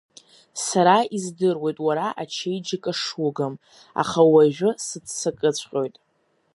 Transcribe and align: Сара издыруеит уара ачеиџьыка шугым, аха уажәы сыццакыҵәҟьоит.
Сара 0.65 0.97
издыруеит 1.15 1.77
уара 1.85 2.07
ачеиџьыка 2.21 2.93
шугым, 3.03 3.53
аха 4.01 4.21
уажәы 4.33 4.69
сыццакыҵәҟьоит. 4.85 5.95